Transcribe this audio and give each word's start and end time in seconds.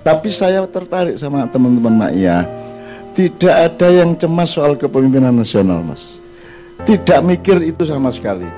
Tapi 0.00 0.32
saya 0.32 0.64
tertarik 0.64 1.20
sama 1.20 1.44
teman-teman 1.44 2.08
Ma'iyah. 2.08 2.48
Tidak 3.12 3.52
ada 3.52 3.88
yang 3.92 4.16
cemas 4.16 4.48
soal 4.56 4.72
kepemimpinan 4.78 5.34
nasional, 5.34 5.84
Mas. 5.84 6.16
Tidak 6.88 7.20
mikir 7.20 7.60
itu 7.60 7.84
sama 7.84 8.08
sekali. 8.08 8.48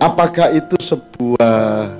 Apakah 0.00 0.48
itu 0.56 0.80
sebuah 0.80 1.92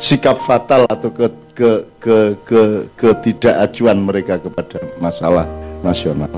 sikap 0.00 0.40
fatal 0.40 0.88
atau 0.88 1.12
ke 1.12 1.28
ke 1.52 1.70
ke 2.00 2.16
ke 2.48 2.62
ketidakajuan 2.96 4.00
mereka 4.00 4.40
kepada 4.40 4.80
masalah 4.96 5.44
nasional? 5.84 6.32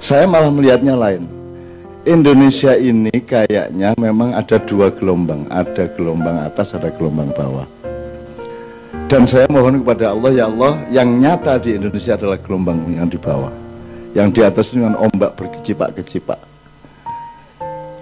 Saya 0.00 0.24
malah 0.24 0.48
melihatnya 0.48 0.96
lain. 0.96 1.28
Indonesia 2.08 2.72
ini 2.74 3.12
kayaknya 3.20 3.92
memang 4.00 4.32
ada 4.32 4.56
dua 4.56 4.88
gelombang, 4.88 5.44
ada 5.52 5.86
gelombang 5.92 6.40
atas, 6.40 6.72
ada 6.72 6.88
gelombang 6.88 7.28
bawah. 7.36 7.68
Dan 9.08 9.24
saya 9.24 9.48
mohon 9.48 9.80
kepada 9.80 10.12
Allah, 10.12 10.30
ya 10.32 10.44
Allah, 10.48 10.72
yang 10.92 11.08
nyata 11.20 11.56
di 11.60 11.76
Indonesia 11.76 12.16
adalah 12.16 12.36
gelombang 12.40 12.80
yang 12.92 13.08
di 13.08 13.16
bawah. 13.16 13.52
Yang 14.12 14.28
di 14.36 14.40
atas 14.44 14.66
dengan 14.72 14.96
ombak 15.00 15.36
berkecipak-kecipak. 15.36 16.40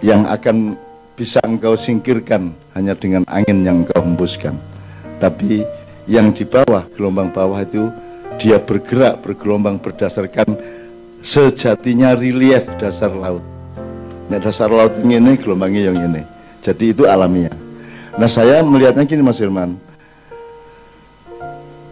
Yang 0.02 0.22
akan 0.26 0.56
bisa 1.14 1.38
engkau 1.46 1.78
singkirkan 1.78 2.50
hanya 2.74 2.98
dengan 2.98 3.22
angin 3.30 3.62
yang 3.62 3.86
engkau 3.86 4.02
hembuskan. 4.02 4.58
Tapi 5.22 5.62
yang 6.10 6.34
di 6.34 6.42
bawah, 6.42 6.82
gelombang 6.94 7.30
bawah 7.30 7.62
itu 7.62 7.90
dia 8.38 8.58
bergerak, 8.58 9.22
bergelombang 9.22 9.78
berdasarkan 9.78 10.58
sejatinya 11.22 12.18
relief 12.18 12.66
dasar 12.82 13.14
laut. 13.14 13.44
Nah, 14.26 14.38
dasar 14.38 14.70
laut 14.70 14.94
ini 15.02 15.38
gelombangnya 15.38 15.92
yang 15.92 15.98
ini. 16.10 16.22
Jadi 16.60 16.92
itu 16.92 17.08
alamiah. 17.08 17.52
Nah 18.20 18.28
saya 18.28 18.60
melihatnya 18.60 19.08
gini 19.08 19.24
Mas 19.24 19.40
Irman, 19.40 19.80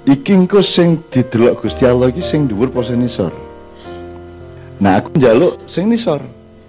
iki 0.09 0.33
engko 0.33 0.65
sing 0.65 1.05
didelok 1.13 1.61
Gusti 1.61 1.85
Allah 1.85 2.09
iki 2.09 2.25
sing 2.25 2.49
dhuwur 2.49 2.73
apa 2.73 2.81
sing 2.81 2.99
nisor. 3.05 3.33
Nah 4.81 4.97
aku 4.97 5.13
njaluk 5.21 5.61
sing 5.69 5.85
nisor. 5.93 6.25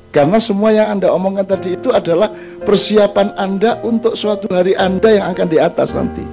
Karena 0.09 0.41
semua 0.41 0.73
yang 0.73 0.97
anda 0.97 1.13
omongkan 1.13 1.45
tadi 1.45 1.77
itu 1.77 1.93
adalah 1.93 2.33
persiapan 2.65 3.29
anda 3.37 3.77
untuk 3.85 4.17
suatu 4.17 4.49
hari 4.49 4.73
anda 4.73 5.13
yang 5.13 5.29
akan 5.31 5.47
di 5.47 5.61
atas 5.61 5.93
nanti. 5.93 6.25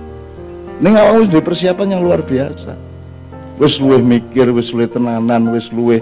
Ini 0.81 0.89
mau 0.93 1.21
di 1.21 1.41
persiapan 1.41 1.97
yang 1.97 2.01
luar 2.01 2.25
biasa. 2.25 2.73
Wis 3.61 3.77
luwih 3.77 4.01
mikir 4.01 4.49
wis 4.53 4.73
luwih 4.73 4.89
tenanan 4.89 5.53
wis 5.53 5.69
luwih 5.69 6.01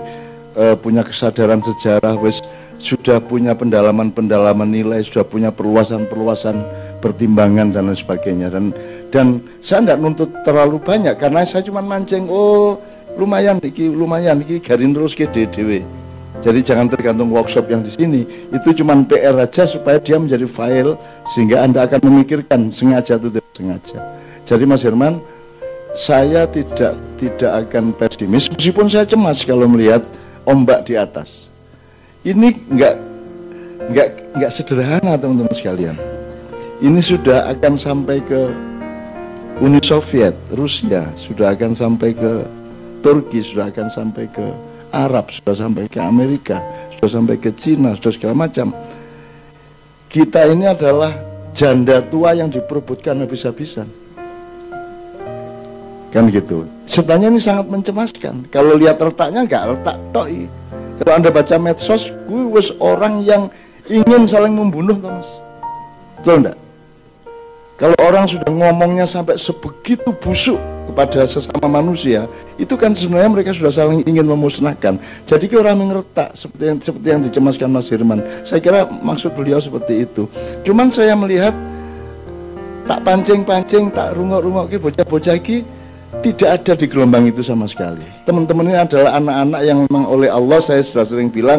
uh, 0.54 0.78
punya 0.78 1.02
kesadaran 1.02 1.62
sejarah 1.62 2.14
wis 2.18 2.42
sudah 2.78 3.18
punya 3.22 3.54
pendalaman-pendalaman 3.58 4.70
nilai 4.70 5.02
sudah 5.02 5.26
punya 5.26 5.50
perluasan-perluasan 5.50 6.62
pertimbangan 7.02 7.74
dan 7.74 7.90
lain 7.90 7.98
sebagainya. 7.98 8.54
Dan 8.54 8.70
dan 9.14 9.38
saya 9.62 9.86
tidak 9.86 9.98
nuntut 10.02 10.30
terlalu 10.42 10.82
banyak 10.82 11.14
karena 11.14 11.46
saya 11.46 11.62
cuma 11.62 11.78
mancing 11.78 12.26
oh 12.26 12.74
lumayan 13.14 13.62
iki 13.62 13.86
lumayan 13.86 14.42
iki 14.42 14.58
garin 14.58 14.90
terus 14.90 15.14
ke 15.14 15.30
DDW 15.30 15.86
jadi 16.42 16.60
jangan 16.60 16.92
tergantung 16.92 17.32
workshop 17.32 17.72
yang 17.72 17.80
di 17.80 17.88
sini. 17.88 18.20
Itu 18.52 18.76
cuma 18.76 18.92
PR 19.06 19.32
aja 19.32 19.64
supaya 19.64 19.96
dia 19.96 20.20
menjadi 20.20 20.44
file 20.44 20.92
sehingga 21.32 21.64
anda 21.64 21.88
akan 21.88 22.04
memikirkan 22.04 22.68
sengaja 22.68 23.16
atau 23.16 23.32
tidak 23.32 23.48
sengaja. 23.56 23.98
Jadi 24.44 24.64
Mas 24.68 24.84
Herman 24.84 25.24
saya 25.96 26.44
tidak 26.44 26.98
tidak 27.16 27.52
akan 27.64 27.96
pesimis 27.96 28.50
meskipun 28.50 28.90
saya 28.92 29.08
cemas 29.08 29.40
kalau 29.46 29.64
melihat 29.70 30.04
ombak 30.44 30.84
di 30.84 31.00
atas. 31.00 31.48
Ini 32.28 32.52
enggak 32.68 32.94
enggak 33.88 34.08
enggak 34.36 34.50
sederhana 34.52 35.16
teman-teman 35.16 35.54
sekalian. 35.56 35.96
Ini 36.84 37.00
sudah 37.00 37.48
akan 37.56 37.78
sampai 37.80 38.20
ke 38.20 38.73
Uni 39.64 39.80
Soviet, 39.80 40.36
Rusia 40.52 41.08
sudah 41.16 41.56
akan 41.56 41.72
sampai 41.72 42.12
ke 42.12 42.44
Turki, 43.00 43.40
sudah 43.40 43.72
akan 43.72 43.88
sampai 43.88 44.28
ke 44.28 44.44
Arab, 44.92 45.32
sudah 45.32 45.56
sampai 45.56 45.88
ke 45.88 46.04
Amerika, 46.04 46.60
sudah 46.92 47.08
sampai 47.08 47.40
ke 47.40 47.48
Cina, 47.56 47.96
sudah 47.96 48.12
segala 48.12 48.44
macam. 48.44 48.76
Kita 50.12 50.44
ini 50.52 50.68
adalah 50.68 51.16
janda 51.56 52.04
tua 52.04 52.36
yang 52.36 52.52
diperebutkan 52.52 53.24
habis-habisan. 53.24 53.88
Kan 56.12 56.28
gitu. 56.28 56.68
Sebenarnya 56.84 57.32
ini 57.32 57.40
sangat 57.40 57.64
mencemaskan. 57.72 58.52
Kalau 58.52 58.76
lihat 58.76 59.00
letaknya 59.00 59.48
nggak 59.48 59.64
letak 59.80 59.96
doi. 60.12 60.44
Kalau 61.00 61.12
Anda 61.16 61.32
baca 61.32 61.56
medsos, 61.56 62.12
gue 62.28 62.42
wes 62.52 62.68
orang 62.84 63.24
yang 63.24 63.48
ingin 63.88 64.28
saling 64.28 64.52
membunuh, 64.52 65.00
Thomas. 65.00 65.26
Betul 66.20 66.44
enggak? 66.44 66.63
Kalau 67.74 67.98
orang 68.06 68.30
sudah 68.30 68.46
ngomongnya 68.46 69.02
sampai 69.02 69.34
sebegitu 69.34 70.14
busuk 70.22 70.62
kepada 70.86 71.26
sesama 71.26 71.66
manusia, 71.66 72.30
itu 72.54 72.78
kan 72.78 72.94
sebenarnya 72.94 73.30
mereka 73.34 73.50
sudah 73.50 73.74
saling 73.74 74.06
ingin 74.06 74.22
memusnahkan. 74.22 74.94
Jadi 75.26 75.50
orang 75.58 75.82
mengertak 75.82 76.38
seperti 76.38 76.64
yang, 76.70 76.78
seperti 76.78 77.06
yang 77.10 77.20
dicemaskan 77.26 77.68
Mas 77.74 77.90
Firman. 77.90 78.22
Saya 78.46 78.62
kira 78.62 78.86
maksud 78.86 79.34
beliau 79.34 79.58
seperti 79.58 80.06
itu. 80.06 80.30
Cuman 80.62 80.86
saya 80.94 81.18
melihat 81.18 81.50
tak 82.86 83.02
pancing-pancing, 83.02 83.90
tak 83.90 84.14
rungok-rungok 84.14 84.70
ke 84.70 84.76
bocah-bocah 84.78 85.34
ki 85.42 85.66
tidak 86.22 86.62
ada 86.62 86.72
di 86.78 86.86
gelombang 86.86 87.26
itu 87.26 87.42
sama 87.42 87.66
sekali. 87.66 88.06
Teman-teman 88.22 88.70
ini 88.70 88.78
adalah 88.78 89.18
anak-anak 89.18 89.60
yang 89.66 89.78
memang 89.90 90.04
oleh 90.06 90.30
Allah 90.30 90.62
saya 90.62 90.78
sudah 90.78 91.02
sering 91.02 91.26
bilang 91.26 91.58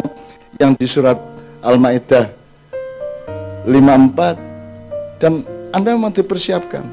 yang 0.56 0.72
di 0.72 0.88
surat 0.88 1.20
Al-Maidah 1.60 2.32
54 3.68 5.20
dan 5.20 5.44
anda 5.72 5.94
memang 5.94 6.14
dipersiapkan. 6.14 6.84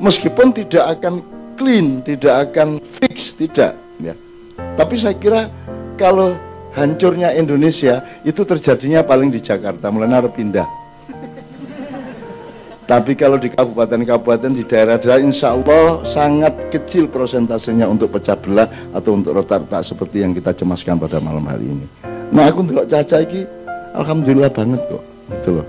Meskipun 0.00 0.50
tidak 0.54 0.98
akan 0.98 1.22
clean, 1.54 2.02
tidak 2.02 2.50
akan 2.50 2.82
fix, 2.82 3.34
tidak. 3.34 3.76
Ya. 4.00 4.14
Tapi 4.74 4.94
saya 4.98 5.14
kira 5.14 5.46
kalau 5.94 6.34
hancurnya 6.74 7.30
Indonesia 7.34 8.02
itu 8.26 8.42
terjadinya 8.42 9.06
paling 9.06 9.30
di 9.30 9.38
Jakarta, 9.38 9.90
mulai 9.90 10.10
harus 10.10 10.34
pindah. 10.34 10.66
Tapi 12.90 13.14
kalau 13.14 13.38
di 13.38 13.54
kabupaten-kabupaten 13.54 14.50
di 14.50 14.66
daerah-daerah 14.66 15.22
insya 15.22 15.54
Allah 15.54 16.02
sangat 16.02 16.74
kecil 16.74 17.06
prosentasenya 17.06 17.86
untuk 17.86 18.10
pecah 18.12 18.34
belah 18.34 18.66
atau 18.90 19.14
untuk 19.14 19.38
retak-retak 19.38 19.82
seperti 19.86 20.26
yang 20.26 20.34
kita 20.34 20.50
cemaskan 20.52 20.98
pada 20.98 21.22
malam 21.22 21.46
hari 21.46 21.70
ini. 21.70 21.86
Nah 22.34 22.50
aku 22.50 22.66
untuk 22.66 22.82
caca 22.90 23.22
ini 23.22 23.46
Alhamdulillah 23.94 24.50
banget 24.50 24.82
kok 24.90 25.02
gitu 25.30 25.62
loh. 25.62 25.66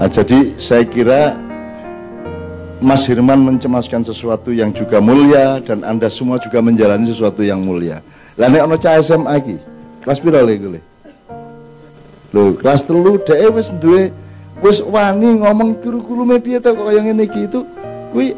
Nah, 0.00 0.08
jadi 0.10 0.38
saya 0.58 0.82
kira 0.82 1.38
Mas 2.80 3.04
Hirman 3.04 3.36
mencemaskan 3.44 4.00
sesuatu 4.02 4.50
yang 4.56 4.72
juga 4.72 5.04
mulia 5.04 5.60
dan 5.60 5.84
Anda 5.84 6.08
semua 6.08 6.40
juga 6.40 6.64
menjalani 6.64 7.04
sesuatu 7.04 7.44
yang 7.44 7.60
mulia. 7.60 8.00
Lah 8.40 8.48
nek 8.48 8.64
ana 8.64 8.76
cah 8.80 8.96
SMA 9.04 9.36
iki, 9.36 9.56
kelas 10.00 10.16
piro 10.16 10.40
le 10.40 10.54
kuwi? 10.56 10.80
Lho, 12.32 12.56
kelas 12.56 12.88
telu 12.88 13.20
dhek 13.20 13.52
wis 13.52 13.68
duwe 13.76 14.08
wis 14.64 14.80
wani 14.80 15.44
ngomong 15.44 15.76
kurikulum 15.76 16.40
piye 16.40 16.56
to 16.56 16.72
kok 16.72 16.88
kaya 16.88 17.04
ngene 17.04 17.28
iki 17.28 17.44
itu 17.44 17.68
kuwi 18.16 18.32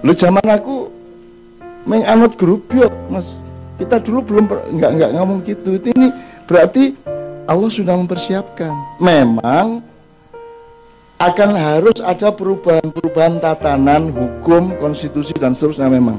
Lu 0.00 0.16
zaman 0.16 0.40
aku 0.48 0.88
meng 1.84 2.00
anut 2.08 2.32
grup 2.40 2.72
yo, 2.72 2.88
Mas. 3.12 3.36
Kita 3.76 4.00
dulu 4.00 4.24
belum 4.24 4.44
enggak 4.76 4.90
enggak 4.96 5.10
ngomong 5.16 5.38
gitu. 5.44 5.76
Ini 5.76 6.08
berarti 6.48 6.96
Allah 7.44 7.68
sudah 7.68 7.96
mempersiapkan. 7.96 8.72
Memang 9.00 9.84
akan 11.20 11.52
harus 11.52 12.00
ada 12.00 12.32
perubahan-perubahan 12.32 13.44
tatanan, 13.44 14.08
hukum, 14.08 14.72
konstitusi 14.80 15.36
dan 15.36 15.52
seterusnya 15.52 15.92
memang. 15.92 16.16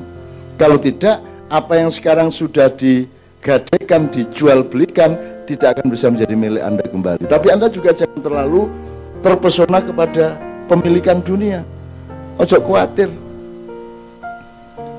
Kalau 0.62 0.78
tidak, 0.78 1.26
apa 1.50 1.82
yang 1.82 1.90
sekarang 1.90 2.30
sudah 2.30 2.70
digadekan, 2.70 4.06
dijual 4.14 4.62
belikan, 4.62 5.18
tidak 5.50 5.74
akan 5.82 5.90
bisa 5.90 6.06
menjadi 6.14 6.38
milik 6.38 6.62
Anda 6.62 6.86
kembali. 6.86 7.26
Tapi 7.26 7.48
Anda 7.50 7.74
juga 7.74 7.98
jangan 7.98 8.22
terlalu 8.22 8.70
terpesona 9.26 9.82
kepada 9.82 10.38
pemilikan 10.70 11.18
dunia. 11.26 11.66
Ojo 12.38 12.62
khawatir. 12.62 13.10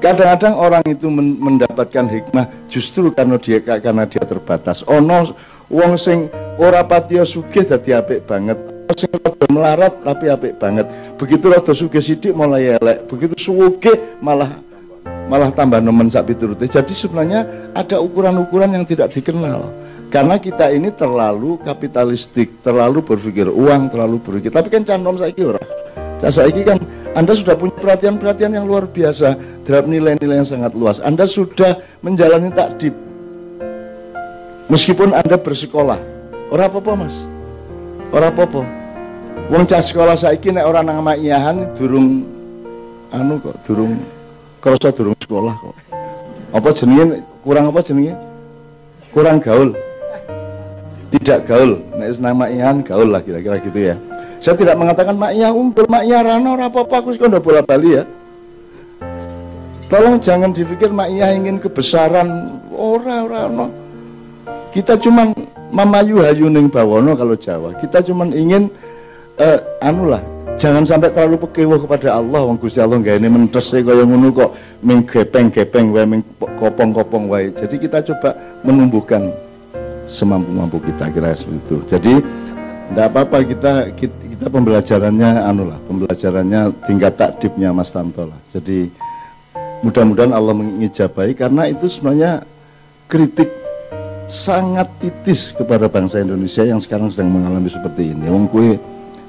Kadang-kadang 0.03 0.59
orang 0.59 0.83
itu 0.91 1.07
mendapatkan 1.15 2.11
hikmah 2.11 2.51
justru 2.67 3.15
karena 3.15 3.39
dia 3.39 3.63
karena 3.63 4.03
dia 4.03 4.27
terbatas. 4.27 4.83
Ono 4.91 5.31
wong 5.71 5.95
sing 5.95 6.27
ora 6.59 6.83
patiya 6.83 7.23
sugih 7.23 7.63
dadi 7.63 7.95
apik 7.95 8.27
banget 8.27 8.72
sing 8.97 9.11
rada 9.13 9.47
melarat 9.51 9.95
tapi 10.05 10.25
apik 10.29 10.55
banget. 10.57 10.87
Begitu 11.17 11.45
rada 11.49 11.73
sugih 11.73 12.03
sithik 12.03 12.33
mulai 12.33 12.77
elek, 12.79 13.07
begitu 13.09 13.35
suge 13.39 14.19
malah 14.23 14.51
malah 15.27 15.49
tambah 15.49 15.81
nemen 15.81 16.13
sak 16.13 16.29
piturute. 16.29 16.69
Jadi 16.69 16.93
sebenarnya 16.93 17.73
ada 17.73 17.97
ukuran-ukuran 18.01 18.77
yang 18.77 18.85
tidak 18.85 19.13
dikenal. 19.13 19.69
Karena 20.13 20.37
kita 20.37 20.69
ini 20.69 20.93
terlalu 20.93 21.57
kapitalistik, 21.65 22.61
terlalu 22.61 23.01
berpikir 23.01 23.49
uang, 23.49 23.89
terlalu 23.89 24.21
berpikir. 24.21 24.53
Tapi 24.53 24.69
kan 24.69 24.85
canom 24.85 25.17
saya 25.17 25.33
kira, 25.33 25.57
saya 26.21 26.53
kan 26.53 26.77
Anda 27.17 27.33
sudah 27.33 27.57
punya 27.57 27.73
perhatian-perhatian 27.81 28.53
yang 28.61 28.69
luar 28.69 28.85
biasa 28.93 29.35
terhadap 29.65 29.89
nilai-nilai 29.89 30.45
yang 30.45 30.49
sangat 30.49 30.77
luas. 30.77 31.01
Anda 31.01 31.25
sudah 31.25 31.81
menjalani 32.05 32.53
takdib. 32.53 32.93
Meskipun 34.69 35.17
Anda 35.17 35.41
bersekolah, 35.41 35.97
orang 36.53 36.67
apa-apa 36.69 36.93
mas, 36.93 37.25
orang 38.13 38.37
apa-apa. 38.37 38.82
Wong 39.53 39.69
cah 39.69 39.85
sekolah 39.85 40.17
saiki 40.17 40.49
nek 40.49 40.65
ora 40.65 40.81
nang 40.81 41.05
makiyahan 41.05 41.77
durung 41.77 42.25
anu 43.13 43.37
kok 43.37 43.57
durung 43.69 44.01
kerasa 44.65 44.89
durung 44.89 45.17
sekolah 45.21 45.53
kok. 45.53 45.77
Apa 46.57 46.73
jenenge 46.73 47.21
kurang 47.45 47.69
apa 47.69 47.81
jenenge? 47.85 48.17
Kurang 49.13 49.45
gaul. 49.45 49.77
Tidak 51.13 51.45
gaul. 51.45 51.85
Nek 52.01 52.17
senang 52.17 52.41
makian 52.41 52.81
gaul 52.81 53.09
lah 53.13 53.21
kira-kira 53.21 53.61
gitu 53.61 53.93
ya. 53.93 53.97
Saya 54.43 54.59
tidak 54.59 54.75
mengatakan 54.75 55.15
maknya 55.15 55.55
umpul, 55.55 55.87
maknya 55.87 56.25
rano, 56.27 56.59
apa-apa 56.59 57.05
aku 57.05 57.15
sekolah 57.15 57.39
bola 57.39 57.63
bali 57.63 57.95
ya. 57.95 58.03
Tolong 59.87 60.19
jangan 60.19 60.51
dipikir 60.57 60.89
maknya 60.89 61.31
ingin 61.37 61.61
kebesaran, 61.61 62.59
ora 62.73 63.23
ora 63.29 63.47
no. 63.47 63.69
Kita 64.73 64.97
cuman 64.97 65.37
mamayu 65.69 66.25
hayu 66.25 66.49
ning 66.49 66.73
bawono 66.73 67.13
kalau 67.13 67.37
Jawa. 67.37 67.77
Kita 67.77 68.01
cuman 68.01 68.33
ingin 68.33 68.73
uh, 69.39 69.59
anu 69.81 70.11
lah, 70.11 70.23
jangan 70.59 70.85
sampai 70.85 71.15
terlalu 71.15 71.41
pekewo 71.49 71.81
kepada 71.81 72.19
Allah 72.19 72.45
wong 72.45 72.59
Gusti 72.61 72.83
Allah 72.83 72.99
nggak 73.01 73.17
ini 73.21 73.29
mentes 73.31 73.73
kaya 73.73 74.05
ngono 74.05 74.29
kok 74.35 74.51
ming 74.83 75.07
gepeng-gepeng 75.07 75.95
wae 75.95 76.05
ming 76.05 76.23
kopong-kopong 76.39 77.31
wae. 77.31 77.55
Jadi 77.55 77.77
kita 77.81 78.03
coba 78.13 78.35
menumbuhkan 78.67 79.31
semampu-mampu 80.11 80.83
kita 80.83 81.09
kira 81.09 81.33
seperti 81.33 81.59
itu. 81.63 81.77
Jadi 81.89 82.15
tidak 82.93 83.07
apa-apa 83.09 83.37
kita, 83.49 83.73
kita 83.97 84.17
kita 84.37 84.47
pembelajarannya 84.53 85.31
anu 85.49 85.71
lah, 85.71 85.79
pembelajarannya 85.87 86.61
tingkat 86.85 87.15
takdibnya 87.15 87.71
Mas 87.71 87.95
Tanto 87.95 88.27
lah. 88.27 88.41
Jadi 88.51 88.91
mudah-mudahan 89.87 90.35
Allah 90.35 90.55
mengijabai 90.55 91.33
karena 91.33 91.71
itu 91.71 91.87
sebenarnya 91.89 92.43
kritik 93.07 93.49
sangat 94.31 94.89
titis 94.99 95.53
kepada 95.53 95.87
bangsa 95.91 96.23
Indonesia 96.23 96.63
yang 96.65 96.81
sekarang 96.83 97.11
sedang 97.15 97.31
mengalami 97.31 97.71
seperti 97.71 98.15
ini. 98.15 98.27
Wong 98.31 98.47
kue 98.51 98.79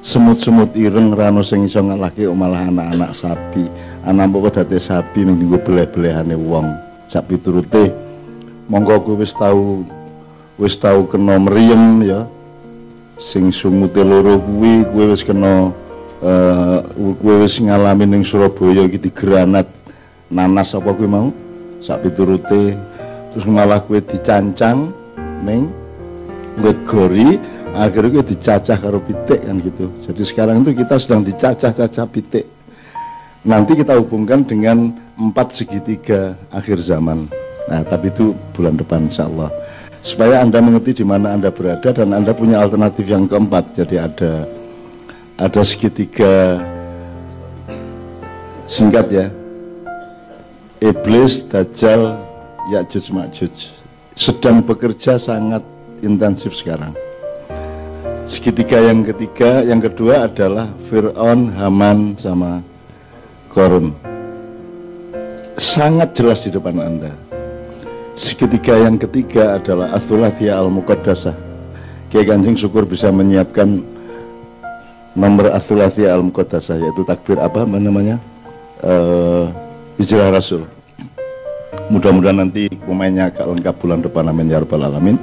semut-semut 0.04 0.76
ireng 0.76 1.16
rano 1.16 1.40
sing 1.40 1.64
iso 1.64 1.80
ngalahke 1.80 2.28
malah 2.36 2.68
anak-anak 2.68 3.16
sapi. 3.16 3.64
Anak 4.04 4.36
mbok 4.36 4.52
dadi 4.52 4.76
sapi 4.76 5.24
ning 5.24 5.40
nggo 5.40 5.64
beleh-belehane 5.64 6.36
wong. 6.36 6.68
Sapi 7.08 7.40
turute 7.40 7.88
monggo 8.68 9.00
kowe 9.00 9.16
wis 9.16 9.32
tahu 9.32 9.88
wis 10.60 10.76
tahu 10.76 11.08
kena 11.08 11.40
meriem 11.40 12.04
ya. 12.04 12.28
Sing 13.16 13.48
sumute 13.56 14.04
loro 14.04 14.44
kuwi 14.44 14.84
kuwi 14.92 15.16
wis 15.16 15.24
kena 15.24 15.72
uh, 16.20 16.80
kuwi 17.24 17.48
wis 17.48 17.64
ngalami 17.64 18.04
ning 18.04 18.28
Surabaya 18.28 18.84
iki 18.84 19.08
digranat. 19.08 19.72
Nanas 20.28 20.76
apa 20.76 20.92
kuwi 20.92 21.08
mau? 21.08 21.32
Sak 21.80 22.04
piturute. 22.04 22.76
Terus 23.32 23.48
malah 23.48 23.80
kuwi 23.80 24.04
dicancang 24.04 24.92
ning 25.48 25.72
wit 26.60 26.76
gori 26.84 27.40
akhirnya 27.74 28.22
dicacah 28.22 28.78
karo 28.78 29.02
pitik 29.02 29.42
kan 29.44 29.58
gitu 29.60 29.86
jadi 30.06 30.24
sekarang 30.24 30.56
itu 30.62 30.72
kita 30.78 30.96
sedang 31.02 31.22
dicacah-cacah 31.26 32.06
pitik 32.08 32.46
nanti 33.44 33.74
kita 33.76 33.98
hubungkan 33.98 34.46
dengan 34.46 34.94
empat 35.18 35.58
segitiga 35.58 36.38
akhir 36.54 36.80
zaman 36.80 37.28
nah 37.68 37.82
tapi 37.82 38.14
itu 38.14 38.38
bulan 38.54 38.78
depan 38.78 39.10
insya 39.10 39.26
Allah 39.26 39.50
supaya 40.04 40.44
Anda 40.44 40.60
mengerti 40.60 41.02
di 41.02 41.06
mana 41.08 41.32
Anda 41.34 41.50
berada 41.50 41.96
dan 41.96 42.12
Anda 42.12 42.36
punya 42.36 42.60
alternatif 42.60 43.08
yang 43.08 43.26
keempat. 43.26 43.72
Jadi 43.74 43.96
ada 43.96 44.46
ada 45.40 45.62
segitiga 45.64 46.60
singkat 48.68 49.08
ya. 49.10 49.28
Iblis, 50.84 51.48
Dajjal, 51.48 52.20
Ya'juj 52.68 53.16
Ma'juj 53.16 53.56
sedang 54.20 54.60
bekerja 54.60 55.16
sangat 55.16 55.64
intensif 56.04 56.52
sekarang. 56.60 56.92
Segitiga 58.34 58.82
yang 58.82 59.06
ketiga, 59.06 59.62
yang 59.62 59.78
kedua 59.78 60.26
adalah 60.26 60.66
Fir'aun, 60.90 61.54
Haman, 61.54 62.18
sama 62.18 62.66
Korun. 63.54 63.94
Sangat 65.62 66.18
jelas 66.18 66.42
di 66.42 66.50
depan 66.50 66.82
Anda 66.82 67.14
Segitiga 68.18 68.74
yang 68.82 68.98
ketiga 68.98 69.62
adalah 69.62 69.94
Athulathia 69.94 70.58
Al-Muqaddasah. 70.58 71.38
Kiai 72.10 72.26
Kanjeng 72.26 72.58
syukur 72.58 72.90
bisa 72.90 73.14
menyiapkan 73.14 73.86
nomor 75.14 75.54
Athulathia 75.54 76.18
Al-Muqaddasah 76.18 76.82
yaitu 76.82 77.06
takbir 77.06 77.38
apa 77.38 77.70
namanya? 77.70 78.18
Uh, 78.82 79.46
Hijrah 80.02 80.34
Rasul. 80.34 80.66
Mudah-mudahan 81.94 82.50
nanti 82.50 82.66
pemainnya 82.82 83.30
agak 83.30 83.46
lengkap 83.46 83.76
bulan 83.78 84.02
depan 84.02 84.26
amin 84.26 84.50
ya 84.50 84.58
rabbal 84.58 84.90
alamin. 84.90 85.22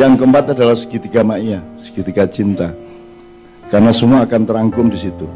Yang 0.00 0.24
keempat 0.24 0.56
adalah 0.56 0.72
segitiga 0.72 1.20
ma'iyah, 1.20 1.60
segitiga 1.76 2.24
cinta. 2.24 2.72
Karena 3.68 3.92
semua 3.92 4.24
akan 4.24 4.48
terangkum 4.48 4.88
di 4.88 4.96
situ. 4.96 5.28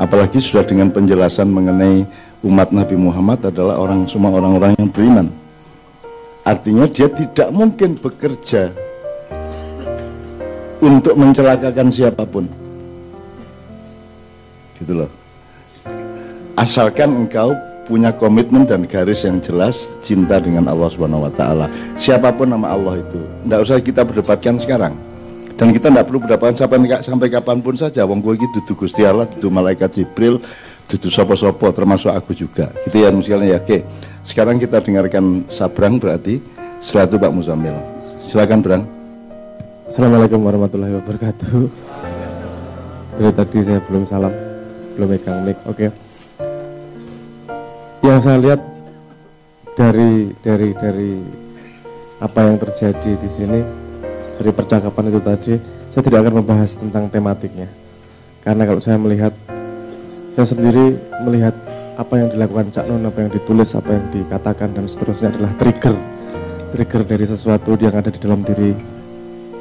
Apalagi 0.00 0.40
sudah 0.40 0.64
dengan 0.64 0.88
penjelasan 0.88 1.52
mengenai 1.52 2.08
umat 2.48 2.72
Nabi 2.72 2.96
Muhammad 2.96 3.44
adalah 3.44 3.76
orang 3.76 4.08
semua 4.08 4.32
orang-orang 4.32 4.72
yang 4.80 4.88
beriman 4.88 5.28
Artinya 6.48 6.88
dia 6.88 7.12
tidak 7.12 7.52
mungkin 7.52 8.00
bekerja 8.00 8.72
untuk 10.80 11.12
mencelakakan 11.12 11.92
siapa 11.92 12.24
pun. 12.24 12.48
Gitu 14.80 14.96
loh. 14.96 15.12
Asalkan 16.56 17.12
engkau 17.12 17.52
punya 17.88 18.12
komitmen 18.12 18.68
dan 18.68 18.84
garis 18.84 19.24
yang 19.24 19.40
jelas 19.40 19.88
cinta 20.04 20.36
dengan 20.36 20.68
Allah 20.68 20.92
Subhanahu 20.92 21.24
wa 21.24 21.32
taala. 21.32 21.66
Siapa 21.96 22.28
pun 22.36 22.52
nama 22.52 22.76
Allah 22.76 23.00
itu. 23.00 23.16
Tidak 23.16 23.58
usah 23.64 23.80
kita 23.80 24.04
berdebatkan 24.04 24.60
sekarang. 24.60 24.92
Dan 25.58 25.72
kita 25.74 25.90
tidak 25.90 26.06
perlu 26.06 26.20
berdebat 26.22 26.54
sampai 26.54 26.78
sampai 27.00 27.28
kapan 27.32 27.58
pun 27.64 27.74
saja. 27.74 28.04
Wong 28.04 28.20
gue 28.20 28.36
gitu 28.38 28.76
Gusti 28.76 29.02
Allah, 29.02 29.26
itu 29.26 29.48
malaikat 29.48 29.90
Jibril, 29.90 30.38
itu 30.86 31.08
sopo-sopo 31.08 31.72
termasuk 31.72 32.12
aku 32.12 32.36
juga. 32.36 32.70
Gitu 32.86 33.02
ya 33.02 33.08
misalnya 33.08 33.56
ya. 33.56 33.58
Oke. 33.58 33.82
Sekarang 34.22 34.60
kita 34.60 34.84
dengarkan 34.84 35.48
Sabrang 35.48 35.96
berarti 35.96 36.38
setelah 36.84 37.08
itu 37.08 37.16
Pak 37.16 37.32
Muzamil. 37.32 37.76
Silakan 38.22 38.60
Brang. 38.60 38.82
Assalamualaikum 39.88 40.44
warahmatullahi 40.44 40.94
wabarakatuh. 41.00 41.48
Dari 43.18 43.32
tadi 43.34 43.58
saya 43.64 43.80
belum 43.82 44.04
salam, 44.04 44.30
belum 44.94 45.08
megang 45.10 45.42
mic. 45.48 45.56
Oke. 45.64 45.88
Okay. 45.88 46.07
Yang 48.18 48.34
saya 48.34 48.42
lihat 48.50 48.60
dari 49.78 50.34
dari 50.42 50.74
dari 50.74 51.22
apa 52.18 52.50
yang 52.50 52.58
terjadi 52.58 53.14
di 53.14 53.30
sini 53.30 53.62
dari 54.34 54.50
percakapan 54.50 55.06
itu 55.06 55.20
tadi, 55.22 55.54
saya 55.94 56.02
tidak 56.02 56.26
akan 56.26 56.42
membahas 56.42 56.82
tentang 56.82 57.06
tematiknya. 57.14 57.70
Karena 58.42 58.66
kalau 58.66 58.82
saya 58.82 58.98
melihat, 58.98 59.30
saya 60.34 60.50
sendiri 60.50 60.98
melihat 61.22 61.54
apa 61.94 62.18
yang 62.18 62.34
dilakukan 62.34 62.74
Cak 62.74 62.90
Non, 62.90 63.06
apa 63.06 63.22
yang 63.22 63.30
ditulis, 63.30 63.70
apa 63.78 63.86
yang 63.86 64.10
dikatakan 64.10 64.74
dan 64.74 64.90
seterusnya 64.90 65.30
adalah 65.38 65.54
trigger 65.54 65.94
trigger 66.74 67.06
dari 67.06 67.22
sesuatu 67.22 67.78
yang 67.78 68.02
ada 68.02 68.10
di 68.10 68.18
dalam 68.18 68.42
diri 68.42 68.74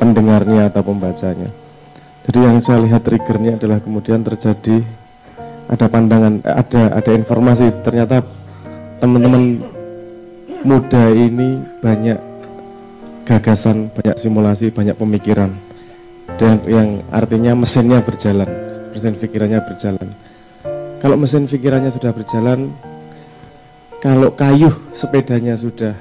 pendengarnya 0.02 0.74
atau 0.74 0.82
pembacanya. 0.82 1.54
Jadi 2.26 2.40
yang 2.42 2.58
saya 2.58 2.82
lihat 2.82 3.06
triggernya 3.06 3.62
adalah 3.62 3.78
kemudian 3.78 4.26
terjadi 4.26 4.82
ada 5.70 5.86
pandangan, 5.86 6.42
eh, 6.42 6.56
ada 6.58 6.98
ada 6.98 7.12
informasi 7.14 7.70
ternyata 7.86 8.26
teman-teman 8.98 9.62
muda 10.66 11.04
ini 11.14 11.62
banyak 11.84 12.20
gagasan, 13.28 13.94
banyak 13.94 14.18
simulasi, 14.18 14.74
banyak 14.74 14.98
pemikiran 14.98 15.52
dan 16.36 16.60
yang 16.68 17.02
artinya 17.10 17.56
mesinnya 17.56 18.04
berjalan, 18.04 18.48
mesin 18.92 19.16
pikirannya 19.16 19.64
berjalan. 19.64 20.08
Kalau 21.00 21.16
mesin 21.16 21.48
pikirannya 21.48 21.90
sudah 21.94 22.12
berjalan, 22.12 22.74
kalau 24.04 24.36
kayu 24.36 24.70
sepedanya 24.92 25.56
sudah, 25.56 25.96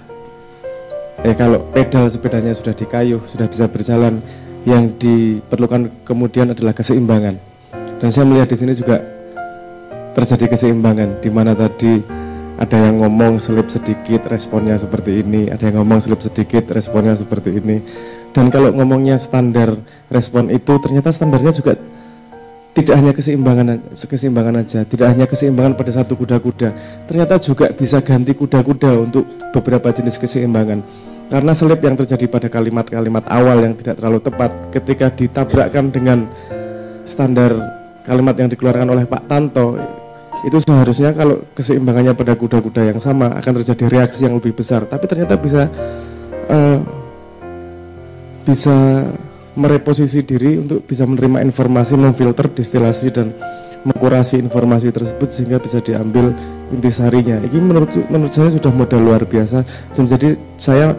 eh 1.22 1.36
kalau 1.38 1.62
pedal 1.70 2.10
sepedanya 2.10 2.52
sudah 2.52 2.74
dikayuh, 2.74 3.22
sudah 3.30 3.46
bisa 3.46 3.70
berjalan, 3.70 4.18
yang 4.66 4.90
diperlukan 4.98 5.88
kemudian 6.02 6.50
adalah 6.50 6.74
keseimbangan. 6.74 7.38
Dan 7.96 8.08
saya 8.12 8.26
melihat 8.28 8.50
di 8.50 8.56
sini 8.58 8.72
juga 8.74 9.00
terjadi 10.12 10.52
keseimbangan, 10.52 11.22
di 11.22 11.30
mana 11.30 11.54
tadi 11.54 12.02
ada 12.56 12.76
yang 12.88 13.04
ngomong 13.04 13.36
selip 13.36 13.68
sedikit 13.68 14.24
responnya 14.32 14.80
seperti 14.80 15.20
ini, 15.20 15.52
ada 15.52 15.68
yang 15.68 15.84
ngomong 15.84 16.00
selip 16.00 16.24
sedikit 16.24 16.72
responnya 16.72 17.12
seperti 17.12 17.60
ini. 17.60 17.84
Dan 18.32 18.48
kalau 18.48 18.72
ngomongnya 18.72 19.20
standar 19.20 19.76
respon 20.08 20.48
itu 20.48 20.76
ternyata 20.80 21.12
standarnya 21.12 21.52
juga 21.52 21.76
tidak 22.76 22.94
hanya 22.96 23.12
keseimbangan 23.16 23.80
keseimbangan 23.92 24.54
aja, 24.60 24.84
tidak 24.84 25.08
hanya 25.08 25.24
keseimbangan 25.24 25.72
pada 25.76 25.92
satu 25.96 26.12
kuda-kuda, 26.16 26.76
ternyata 27.08 27.40
juga 27.40 27.72
bisa 27.72 28.04
ganti 28.04 28.36
kuda-kuda 28.36 29.04
untuk 29.08 29.24
beberapa 29.52 29.88
jenis 29.92 30.20
keseimbangan. 30.20 30.84
Karena 31.26 31.52
selip 31.56 31.80
yang 31.82 31.96
terjadi 31.96 32.28
pada 32.30 32.46
kalimat-kalimat 32.52 33.24
awal 33.32 33.64
yang 33.64 33.74
tidak 33.74 33.98
terlalu 33.98 34.20
tepat 34.22 34.50
ketika 34.70 35.06
ditabrakkan 35.10 35.90
dengan 35.90 36.28
standar 37.02 37.50
kalimat 38.06 38.36
yang 38.38 38.48
dikeluarkan 38.52 38.88
oleh 38.92 39.04
Pak 39.08 39.22
Tanto 39.26 39.74
itu 40.44 40.58
seharusnya 40.60 41.16
kalau 41.16 41.40
keseimbangannya 41.56 42.12
pada 42.12 42.36
kuda-kuda 42.36 42.92
yang 42.92 43.00
sama 43.00 43.32
akan 43.40 43.52
terjadi 43.62 43.84
reaksi 43.88 44.28
yang 44.28 44.36
lebih 44.36 44.52
besar 44.52 44.84
tapi 44.84 45.08
ternyata 45.08 45.38
bisa 45.40 45.70
uh, 46.50 46.78
bisa 48.46 48.76
mereposisi 49.56 50.22
diri 50.22 50.60
untuk 50.60 50.84
bisa 50.84 51.08
menerima 51.08 51.42
informasi, 51.42 51.96
memfilter, 51.96 52.46
distilasi 52.52 53.08
dan 53.10 53.32
mengkurasi 53.82 54.38
informasi 54.38 54.92
tersebut 54.92 55.28
sehingga 55.32 55.58
bisa 55.58 55.80
diambil 55.80 56.30
intisarinya. 56.70 57.40
Ini 57.40 57.58
menurut 57.58 57.90
menurut 58.12 58.32
saya 58.36 58.52
sudah 58.52 58.70
modal 58.70 59.00
luar 59.02 59.24
biasa 59.24 59.64
dan 59.96 60.04
jadi 60.04 60.36
saya 60.60 60.92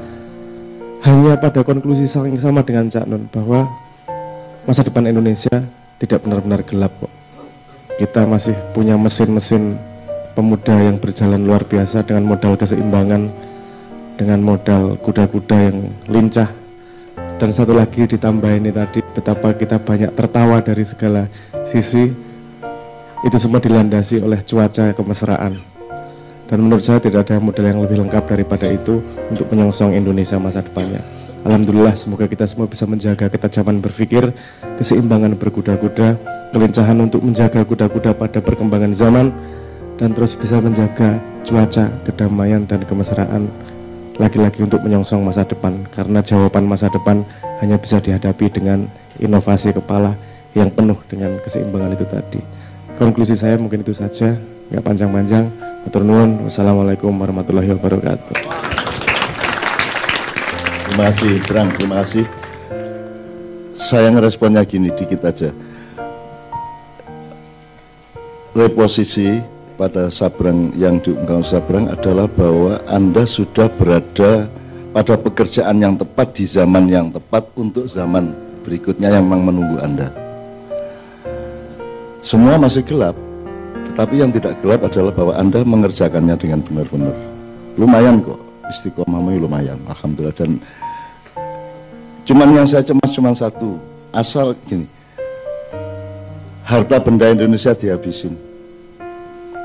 hanya 1.06 1.38
pada 1.38 1.62
konklusi 1.62 2.10
saling 2.10 2.36
sama 2.42 2.66
dengan 2.66 2.90
Cak 2.90 3.06
Nun 3.06 3.30
bahwa 3.30 3.70
masa 4.66 4.82
depan 4.82 5.06
Indonesia 5.06 5.64
tidak 6.02 6.26
benar-benar 6.26 6.66
gelap 6.66 6.92
kok. 6.98 7.14
Kita 7.98 8.30
masih 8.30 8.54
punya 8.78 8.94
mesin-mesin 8.94 9.74
pemuda 10.38 10.78
yang 10.78 11.02
berjalan 11.02 11.42
luar 11.42 11.66
biasa 11.66 12.06
dengan 12.06 12.30
modal 12.30 12.54
keseimbangan, 12.54 13.26
dengan 14.22 14.38
modal 14.46 15.02
kuda-kuda 15.02 15.58
yang 15.74 15.90
lincah. 16.06 16.46
Dan 17.42 17.50
satu 17.50 17.74
lagi 17.74 18.06
ditambah 18.06 18.54
ini 18.54 18.70
tadi 18.70 19.02
betapa 19.02 19.58
kita 19.58 19.82
banyak 19.82 20.14
tertawa 20.14 20.62
dari 20.62 20.86
segala 20.86 21.26
sisi 21.66 22.14
itu 23.26 23.38
semua 23.42 23.58
dilandasi 23.58 24.22
oleh 24.22 24.46
cuaca 24.46 24.94
kemesraan. 24.94 25.58
Dan 26.46 26.58
menurut 26.62 26.86
saya 26.86 27.02
tidak 27.02 27.26
ada 27.26 27.42
model 27.42 27.66
yang 27.66 27.82
lebih 27.82 27.98
lengkap 28.06 28.30
daripada 28.30 28.70
itu 28.70 29.02
untuk 29.34 29.50
menyongsong 29.50 29.98
Indonesia 29.98 30.38
masa 30.38 30.62
depannya. 30.62 31.02
Alhamdulillah 31.42 31.98
semoga 31.98 32.30
kita 32.30 32.46
semua 32.46 32.70
bisa 32.70 32.86
menjaga 32.86 33.26
ketajaman 33.26 33.82
berpikir, 33.82 34.30
keseimbangan 34.78 35.34
berkuda-kuda, 35.34 36.37
kelincahan 36.56 36.98
untuk 37.00 37.24
menjaga 37.24 37.64
kuda-kuda 37.68 38.16
pada 38.16 38.40
perkembangan 38.40 38.94
zaman, 38.96 39.34
dan 39.98 40.14
terus 40.14 40.38
bisa 40.38 40.62
menjaga 40.62 41.18
cuaca, 41.44 41.90
kedamaian, 42.06 42.64
dan 42.70 42.86
kemesraan 42.86 43.50
lagi-lagi 44.18 44.66
untuk 44.66 44.82
menyongsong 44.82 45.22
masa 45.22 45.46
depan. 45.46 45.78
Karena 45.90 46.22
jawaban 46.22 46.66
masa 46.66 46.90
depan 46.90 47.22
hanya 47.62 47.78
bisa 47.78 47.98
dihadapi 47.98 48.50
dengan 48.50 48.86
inovasi 49.18 49.74
kepala 49.74 50.14
yang 50.54 50.70
penuh 50.74 50.98
dengan 51.06 51.38
keseimbangan 51.42 51.94
itu 51.94 52.06
tadi. 52.10 52.42
Konklusi 52.98 53.38
saya 53.38 53.62
mungkin 53.62 53.86
itu 53.86 53.94
saja, 53.94 54.34
nggak 54.74 54.84
panjang-panjang. 54.86 55.46
Wassalamualaikum 55.88 57.16
warahmatullahi 57.16 57.72
wabarakatuh. 57.78 58.36
Terima 60.84 61.04
kasih, 61.08 61.40
Brang. 61.48 61.70
Terima 61.78 61.96
kasih. 62.04 62.26
Saya 63.78 64.12
ngeresponnya 64.12 64.66
gini 64.68 64.92
dikit 64.92 65.24
aja. 65.24 65.54
Reposisi 68.58 69.38
pada 69.78 70.10
Sabrang 70.10 70.74
yang 70.74 70.98
diungkapkan 70.98 71.46
Sabrang 71.46 71.86
adalah 71.94 72.26
bahwa 72.26 72.82
Anda 72.90 73.22
sudah 73.30 73.70
berada 73.70 74.50
pada 74.90 75.14
pekerjaan 75.14 75.78
yang 75.78 75.94
tepat 75.94 76.34
di 76.34 76.50
zaman 76.50 76.90
yang 76.90 77.14
tepat 77.14 77.46
untuk 77.54 77.86
zaman 77.86 78.34
berikutnya 78.66 79.14
yang 79.14 79.30
memang 79.30 79.54
menunggu 79.54 79.78
Anda. 79.78 80.10
Semua 82.26 82.58
masih 82.58 82.82
gelap, 82.82 83.14
tetapi 83.94 84.26
yang 84.26 84.34
tidak 84.34 84.58
gelap 84.58 84.90
adalah 84.90 85.14
bahwa 85.14 85.38
Anda 85.38 85.62
mengerjakannya 85.62 86.34
dengan 86.42 86.66
benar-benar. 86.66 87.14
Lumayan 87.78 88.26
kok, 88.26 88.42
istiqomahmu 88.74 89.38
lumayan, 89.38 89.78
Alhamdulillah. 89.86 90.34
Dan 90.34 90.58
cuman 92.26 92.58
yang 92.58 92.66
saya 92.66 92.82
cemas 92.82 93.14
cuma 93.14 93.38
satu, 93.38 93.78
asal 94.10 94.58
gini, 94.66 94.90
harta 96.68 97.00
benda 97.00 97.32
Indonesia 97.32 97.72
dihabisin, 97.72 98.36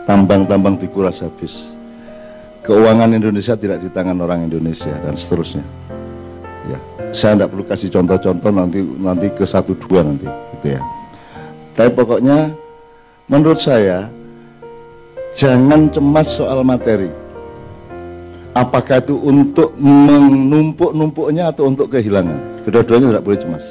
tambang-tambang 0.07 0.79
dikuras 0.79 1.19
habis, 1.19 1.75
keuangan 2.63 3.11
Indonesia 3.11 3.59
tidak 3.59 3.83
di 3.83 3.91
tangan 3.91 4.15
orang 4.23 4.47
Indonesia 4.47 4.95
dan 5.03 5.19
seterusnya. 5.19 5.67
Ya, 6.71 6.79
saya 7.11 7.35
tidak 7.35 7.51
perlu 7.51 7.65
kasih 7.67 7.91
contoh-contoh 7.91 8.55
nanti 8.55 8.87
nanti 9.03 9.27
ke 9.35 9.43
satu 9.43 9.75
dua 9.75 10.07
nanti, 10.07 10.31
gitu 10.31 10.79
ya. 10.79 10.81
Tapi 11.75 11.91
pokoknya 11.91 12.55
menurut 13.27 13.59
saya 13.59 14.07
jangan 15.35 15.91
cemas 15.91 16.39
soal 16.39 16.63
materi. 16.63 17.11
Apakah 18.53 19.01
itu 19.01 19.17
untuk 19.17 19.73
menumpuk-numpuknya 19.81 21.51
atau 21.51 21.73
untuk 21.73 21.89
kehilangan? 21.89 22.63
Kedua-duanya 22.63 23.17
tidak 23.17 23.25
boleh 23.25 23.41
cemas. 23.41 23.65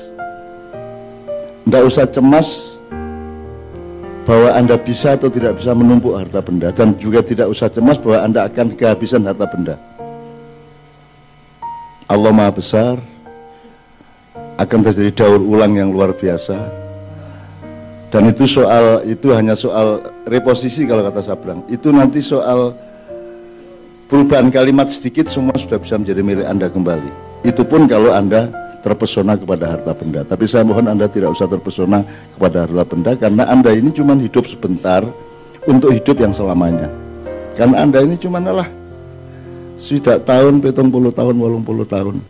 Tidak 1.62 1.84
usah 1.86 2.10
cemas 2.10 2.71
bahwa 4.26 4.54
Anda 4.54 4.78
bisa 4.78 5.18
atau 5.18 5.28
tidak 5.28 5.58
bisa 5.58 5.74
menumpuk 5.74 6.14
harta 6.14 6.40
benda 6.40 6.70
dan 6.70 6.94
juga 7.02 7.26
tidak 7.26 7.50
usah 7.50 7.68
cemas 7.74 7.98
bahwa 7.98 8.20
Anda 8.22 8.46
akan 8.46 8.78
kehabisan 8.78 9.26
harta 9.26 9.46
benda. 9.50 9.76
Allah 12.06 12.32
Maha 12.36 12.52
Besar 12.52 12.96
akan 14.60 14.80
terjadi 14.84 15.12
daur 15.16 15.42
ulang 15.42 15.74
yang 15.74 15.90
luar 15.90 16.14
biasa 16.14 16.82
dan 18.12 18.28
itu 18.28 18.44
soal 18.44 19.08
itu 19.08 19.32
hanya 19.32 19.56
soal 19.56 20.04
reposisi 20.28 20.84
kalau 20.84 21.00
kata 21.08 21.24
Sabrang. 21.24 21.64
Itu 21.72 21.96
nanti 21.96 22.20
soal 22.20 22.76
perubahan 24.12 24.52
kalimat 24.52 24.92
sedikit 24.92 25.32
semua 25.32 25.56
sudah 25.56 25.80
bisa 25.80 25.96
menjadi 25.96 26.20
milik 26.20 26.44
Anda 26.44 26.68
kembali. 26.68 27.12
Itu 27.48 27.64
pun 27.64 27.88
kalau 27.88 28.12
Anda 28.12 28.52
terpesona 28.82 29.38
kepada 29.38 29.78
harta 29.78 29.94
benda. 29.94 30.26
Tapi 30.26 30.46
saya 30.50 30.66
mohon 30.66 30.90
Anda 30.90 31.06
tidak 31.06 31.38
usah 31.38 31.46
terpesona 31.48 32.02
kepada 32.34 32.66
harta 32.66 32.84
benda 32.84 33.12
karena 33.16 33.46
Anda 33.48 33.72
ini 33.78 33.94
cuma 33.94 34.18
hidup 34.18 34.50
sebentar 34.50 35.06
untuk 35.70 35.94
hidup 35.94 36.18
yang 36.18 36.34
selamanya. 36.34 36.90
Karena 37.54 37.86
Anda 37.86 38.02
ini 38.02 38.18
cuma 38.18 38.42
lah 38.42 38.68
sudah 39.82 40.22
tahun, 40.22 40.62
petong 40.62 40.94
puluh 40.94 41.10
tahun, 41.10 41.34
walung 41.42 41.66
puluh 41.66 41.86
tahun. 41.86 42.22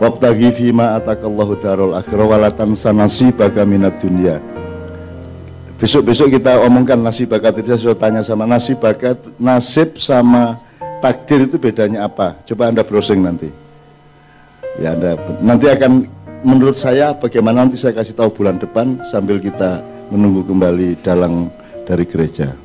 Wabtaghi 0.00 0.48
fima 0.56 0.96
atakallahu 0.96 1.60
darul 1.60 1.92
akhirah 1.92 2.24
walatan 2.24 2.72
sanasi 2.72 3.28
baga 3.36 3.68
minat 3.68 4.00
dunia. 4.00 4.40
Besok-besok 5.76 6.40
kita 6.40 6.60
omongkan 6.64 6.96
nasib 6.96 7.32
bakat 7.32 7.60
itu 7.60 7.76
saya 7.76 7.96
tanya 7.96 8.20
sama 8.24 8.48
nasib 8.48 8.80
bakat, 8.80 9.20
nasib 9.36 10.00
sama 10.00 10.56
takdir 11.04 11.44
itu 11.44 11.60
bedanya 11.60 12.08
apa? 12.08 12.36
Coba 12.48 12.72
Anda 12.72 12.80
browsing 12.80 13.20
nanti. 13.20 13.48
Ya 14.80 14.96
Anda 14.96 15.12
nanti 15.44 15.68
akan 15.68 16.08
menurut 16.40 16.80
saya 16.80 17.12
bagaimana 17.12 17.68
nanti 17.68 17.76
saya 17.76 17.92
kasih 17.92 18.16
tahu 18.16 18.32
bulan 18.40 18.56
depan 18.56 18.96
sambil 19.12 19.36
kita 19.36 19.84
menunggu 20.08 20.40
kembali 20.48 20.96
dalang 21.04 21.52
dari 21.84 22.08
gereja. 22.08 22.56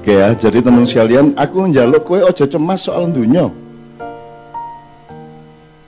Oke 0.00 0.20
ya, 0.20 0.36
jadi 0.36 0.60
teman 0.60 0.84
sekalian, 0.84 1.32
aku 1.32 1.64
njaluk 1.64 2.04
kue 2.04 2.20
ojo 2.20 2.44
cemas 2.44 2.84
soal 2.84 3.08
dunia. 3.08 3.48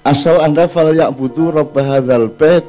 Asal 0.04 0.40
anda 0.40 0.64
fal 0.68 0.92
rabb 0.92 1.74
hadzal 1.76 2.28
bait 2.32 2.64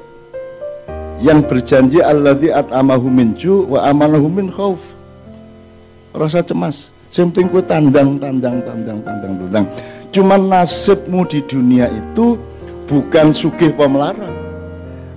yang 1.24 1.44
berjanji 1.44 2.04
alladzi 2.04 2.52
at'amahu 2.52 3.08
min 3.08 3.32
ju 3.36 3.64
wa 3.64 3.88
amanahu 3.88 4.28
min 4.28 4.52
khauf. 4.52 4.84
Rasa 6.16 6.44
cemas. 6.44 6.92
Sing 7.08 7.32
penting 7.32 7.48
tandang 7.64 8.20
tandang 8.20 8.60
tandang 8.68 9.00
tandang 9.00 9.34
tandang 9.40 9.66
cuman 10.14 10.42
nasibmu 10.48 11.28
di 11.28 11.44
dunia 11.44 11.92
itu 11.92 12.40
bukan 12.88 13.36
sugih 13.36 13.76
pemelarat 13.76 14.34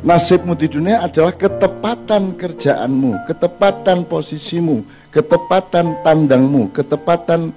nasibmu 0.01 0.57
di 0.57 0.67
dunia 0.67 1.05
adalah 1.05 1.35
ketepatan 1.35 2.35
kerjaanmu 2.35 3.27
ketepatan 3.29 4.07
posisimu 4.09 4.83
ketepatan 5.13 5.99
tandangmu 6.03 6.73
ketepatan 6.73 7.53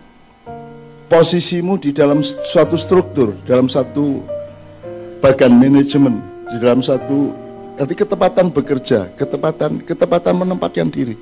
posisimu 1.08 1.78
di 1.78 1.94
dalam 1.94 2.26
suatu 2.26 2.76
struktur 2.76 3.38
dalam 3.46 3.70
satu 3.70 4.22
bagian 5.24 5.56
manajemen 5.56 6.20
di 6.52 6.58
dalam 6.62 6.86
satu 6.86 7.44
nanti 7.74 7.94
ketepatan 7.98 8.54
bekerja, 8.54 9.10
ketepatan 9.18 9.82
ketepatan 9.82 10.34
menempatkan 10.38 10.88
diri. 10.94 11.18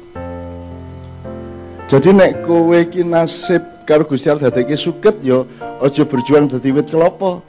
Jadi 1.88 2.10
nek 2.16 2.44
kowe 2.48 2.76
iki 2.76 3.04
nasib 3.04 3.64
karo 3.92 4.08
Gusti 4.08 4.32
Allah 4.32 4.48
dadeke 4.48 4.80
suket 4.80 5.20
yo 5.20 5.44
ojo 5.84 6.08
berjuang 6.08 6.48
dadi 6.48 6.72
wit 6.72 6.88
kelopo. 6.88 7.44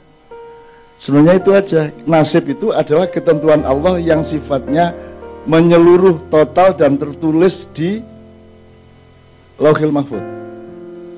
Sebenarnya 0.99 1.39
itu 1.39 1.51
aja. 1.55 1.81
Nasib 2.03 2.51
itu 2.51 2.75
adalah 2.75 3.07
ketentuan 3.07 3.63
Allah 3.63 3.95
yang 4.03 4.27
sifatnya 4.27 4.91
menyeluruh 5.47 6.19
total 6.27 6.75
dan 6.75 6.99
tertulis 6.99 7.63
di 7.71 8.03
Lauhil 9.55 9.95
Mahfud. 9.95 10.23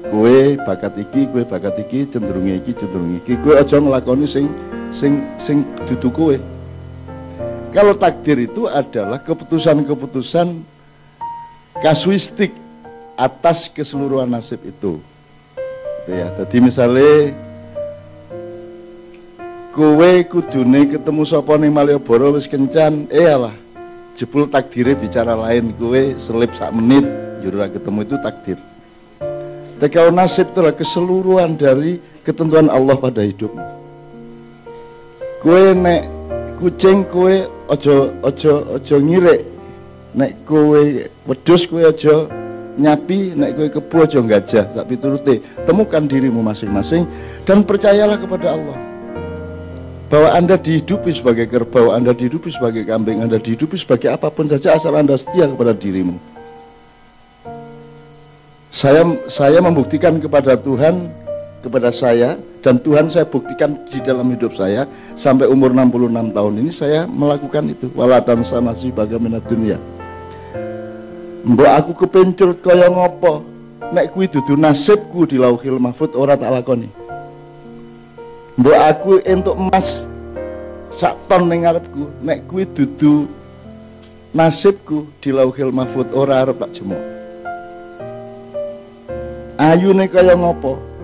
Kue 0.06 0.54
bakat 0.62 1.02
iki, 1.02 1.26
kue 1.26 1.42
bakat 1.42 1.82
iki, 1.82 2.06
cenderung 2.06 2.46
iki, 2.46 2.78
cenderung 2.78 3.18
iki. 3.18 3.34
Kue 3.42 3.58
aja 3.58 3.82
ngelakoni 3.82 4.30
sing 4.30 4.46
sing 4.94 5.26
sing 5.42 5.66
dudu 5.90 6.14
kowe. 6.14 6.38
Kalau 7.74 7.98
takdir 7.98 8.40
itu 8.46 8.70
adalah 8.70 9.20
keputusan-keputusan 9.20 10.62
kasuistik 11.84 12.56
atas 13.20 13.68
keseluruhan 13.68 14.30
nasib 14.32 14.64
itu. 14.64 15.02
Gitu 16.06 16.22
ya. 16.22 16.30
Jadi 16.38 16.58
misalnya 16.62 17.34
kowe 19.74 20.12
kudune 20.30 20.86
ketemu 20.86 21.22
sapa 21.26 21.58
ning 21.58 21.74
Malioboro 21.74 22.38
wis 22.38 22.46
kencan, 22.46 23.10
eh 23.10 23.26
alah 23.26 23.58
jebul 24.14 24.46
takdirnya 24.46 24.94
bicara 24.94 25.34
lain 25.34 25.74
kowe 25.74 26.02
selip 26.22 26.54
sak 26.54 26.70
menit 26.78 27.10
jurah 27.42 27.66
ketemu 27.68 28.00
itu 28.06 28.16
takdir. 28.22 28.58
Kalau 29.86 30.14
nasib 30.14 30.50
itu 30.50 30.62
adalah 30.62 30.74
keseluruhan 30.74 31.58
dari 31.58 32.00
ketentuan 32.24 32.72
Allah 32.72 32.98
pada 32.98 33.22
hidupmu 33.22 33.76
kue 35.46 35.78
nek 35.78 36.10
kucing 36.58 37.06
kue 37.06 37.46
ojo 37.70 38.10
ojo 38.26 38.82
ojo 38.82 38.96
ngire 38.98 39.46
nek 40.18 40.42
kowe 40.42 41.06
wedhus 41.30 41.70
kowe 41.70 41.86
aja 41.86 42.26
nyapi 42.76 43.40
nek 43.40 43.56
kowe 43.56 43.68
kebu 43.72 43.96
aja 44.04 44.20
gajah 44.20 44.66
sak 44.76 44.86
piturute 44.92 45.40
temukan 45.64 46.04
dirimu 46.04 46.44
masing-masing 46.44 47.08
dan 47.48 47.64
percayalah 47.64 48.20
kepada 48.20 48.52
Allah 48.52 48.78
bahwa 50.06 50.30
Anda 50.38 50.56
dihidupi 50.56 51.10
sebagai 51.10 51.50
kerbau, 51.50 51.90
Anda 51.90 52.14
dihidupi 52.14 52.54
sebagai 52.54 52.86
kambing, 52.86 53.26
Anda 53.26 53.42
dihidupi 53.42 53.74
sebagai 53.74 54.14
apa 54.14 54.30
pun 54.30 54.46
saja 54.46 54.78
asal 54.78 54.94
Anda 54.94 55.18
setia 55.18 55.50
kepada 55.50 55.74
dirimu. 55.74 56.22
Saya 58.70 59.08
saya 59.26 59.64
membuktikan 59.64 60.20
kepada 60.20 60.60
Tuhan 60.60 61.08
kepada 61.64 61.90
saya 61.90 62.38
dan 62.62 62.78
Tuhan 62.78 63.10
saya 63.10 63.26
buktikan 63.26 63.74
di 63.88 63.98
dalam 64.04 64.30
hidup 64.30 64.54
saya 64.54 64.86
sampai 65.18 65.50
umur 65.50 65.74
66 65.74 66.36
tahun 66.38 66.54
ini 66.62 66.72
saya 66.76 67.02
melakukan 67.08 67.72
itu. 67.72 67.88
Walatan 67.96 68.44
sanasi 68.46 68.92
bagaimana 68.94 69.42
dunia 69.42 69.80
mbok 71.46 71.70
aku 71.70 71.92
kepencur 71.94 72.58
kaya 72.58 72.90
ngopo 72.90 73.46
nek 73.94 74.10
kuwi 74.10 74.26
dudu 74.26 74.58
nasibku 74.58 75.30
di 75.30 75.38
lauhil 75.38 75.78
mahfud 75.78 76.18
ora 76.18 76.34
tak 76.34 76.50
lakoni 76.50 76.90
mbok 78.58 78.78
aku 78.82 79.12
entuk 79.22 79.54
emas 79.54 80.10
sak 80.90 81.14
ton 81.30 81.46
ning 81.46 81.62
ngarepku 81.62 82.10
nek 82.26 82.50
kuwi 82.50 82.66
dudu 82.66 83.30
nasibku 84.34 85.06
di 85.22 85.30
lauhil 85.30 85.70
mahfud 85.70 86.10
ora 86.18 86.42
arep 86.42 86.58
tak 86.58 86.74
jemuk 86.74 87.02
ayune 89.62 90.10
kaya 90.10 90.34
ngopo 90.34 90.96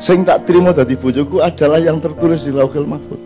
sing 0.00 0.24
tak 0.24 0.48
terima 0.48 0.72
dari 0.72 0.96
bojoku 0.96 1.38
adalah 1.44 1.78
yang 1.78 2.00
tertulis 2.00 2.40
di 2.40 2.50
Lauhul 2.56 2.88
Mahfud. 2.88 3.20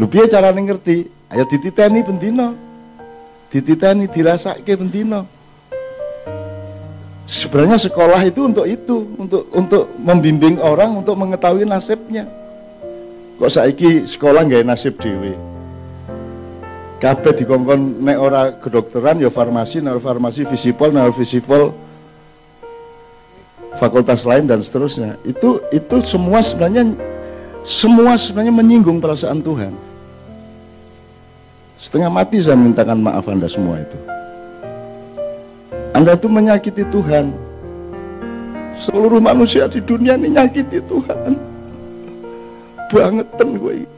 Lu 0.00 0.08
piye 0.08 0.24
carane 0.32 0.64
ngerti? 0.64 1.04
Ayo 1.28 1.44
dititeni 1.44 2.00
bendino. 2.00 2.65
Dititeni 3.56 4.04
dirasake 4.04 4.76
bendino. 4.76 5.24
Sebenarnya 7.24 7.80
sekolah 7.80 8.20
itu 8.28 8.44
untuk 8.44 8.68
itu, 8.68 9.16
untuk 9.16 9.48
untuk 9.48 9.88
membimbing 9.96 10.60
orang 10.60 11.00
untuk 11.00 11.16
mengetahui 11.16 11.64
nasibnya. 11.64 12.28
Kok 13.40 13.48
saiki 13.48 14.04
sekolah 14.04 14.44
nggak 14.44 14.60
nasib 14.60 15.00
dewi? 15.00 15.32
Kabeh 17.00 17.32
dikongkon 17.32 18.04
nek 18.04 18.18
ora 18.20 18.52
kedokteran 18.60 19.24
ya 19.24 19.32
farmasi, 19.32 19.80
nek 19.80 20.04
farmasi 20.04 20.44
visipol, 20.44 20.92
nek 20.92 21.16
visipol 21.16 21.72
fakultas 23.80 24.24
lain 24.24 24.48
dan 24.48 24.60
seterusnya 24.60 25.20
itu 25.24 25.60
itu 25.68 25.96
semua 26.04 26.40
sebenarnya 26.40 26.96
semua 27.60 28.16
sebenarnya 28.16 28.54
menyinggung 28.56 28.98
perasaan 28.98 29.44
Tuhan 29.44 29.76
setengah 31.76 32.10
mati 32.12 32.40
saya 32.40 32.56
mintakan 32.56 33.04
maaf 33.04 33.28
anda 33.28 33.48
semua 33.48 33.80
itu. 33.80 33.98
Anda 35.96 36.12
itu 36.16 36.28
menyakiti 36.28 36.84
Tuhan. 36.92 37.32
Seluruh 38.76 39.20
manusia 39.20 39.64
di 39.64 39.80
dunia 39.80 40.20
ini 40.20 40.36
nyakiti 40.36 40.84
Tuhan. 40.84 41.32
Bangetan 42.92 43.48
gue 43.56 43.96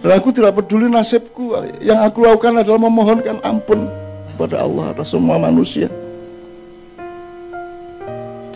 dan 0.00 0.16
aku 0.16 0.32
tidak 0.32 0.56
peduli 0.56 0.88
nasibku. 0.88 1.52
Yang 1.84 2.00
aku 2.08 2.18
lakukan 2.24 2.64
adalah 2.64 2.80
memohonkan 2.80 3.36
ampun 3.44 3.84
kepada 4.32 4.64
Allah 4.64 4.96
atas 4.96 5.12
semua 5.12 5.36
manusia. 5.36 5.92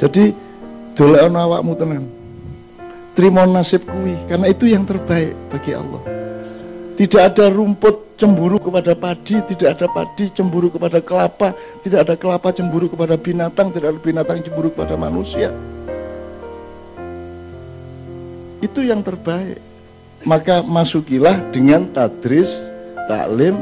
Jadi 0.01 0.33
dolek 0.97 1.29
awakmu 1.29 1.73
tenang. 1.77 2.09
Terima 3.15 3.47
nasib 3.47 3.87
kui 3.87 4.17
karena 4.27 4.51
itu 4.51 4.67
yang 4.67 4.83
terbaik 4.83 5.37
bagi 5.53 5.77
Allah. 5.77 6.03
Tidak 6.95 7.19
ada 7.19 7.51
rumput 7.51 8.15
cemburu 8.15 8.63
kepada 8.63 8.95
padi, 8.95 9.43
tidak 9.51 9.79
ada 9.79 9.87
padi 9.91 10.31
cemburu 10.31 10.71
kepada 10.71 11.03
kelapa, 11.03 11.51
tidak 11.83 12.07
ada 12.07 12.15
kelapa 12.15 12.55
cemburu 12.55 12.87
kepada 12.87 13.19
binatang, 13.19 13.75
tidak 13.75 13.99
ada 13.99 14.01
binatang 14.01 14.39
cemburu 14.47 14.71
kepada 14.71 14.95
manusia. 14.95 15.51
Itu 18.63 18.87
yang 18.87 19.03
terbaik. 19.03 19.59
Maka 20.25 20.65
masukilah 20.65 21.37
dengan 21.53 21.85
tadris, 21.93 22.49
taklim, 23.11 23.61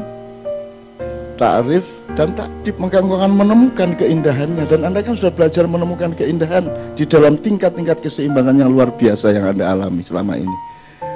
ta'rif 1.35 1.83
dan 2.13 2.31
takdib 2.37 2.77
maka 2.77 3.01
engkau 3.01 3.17
akan 3.17 3.33
menemukan 3.33 3.89
keindahannya 3.97 4.63
dan 4.69 4.79
anda 4.85 5.01
kan 5.01 5.17
sudah 5.17 5.33
belajar 5.33 5.65
menemukan 5.65 6.13
keindahan 6.13 6.69
di 6.93 7.03
dalam 7.09 7.35
tingkat-tingkat 7.41 7.99
keseimbangan 8.05 8.63
yang 8.63 8.69
luar 8.69 8.93
biasa 8.93 9.33
yang 9.33 9.49
anda 9.49 9.65
alami 9.73 10.05
selama 10.05 10.37
ini 10.37 10.55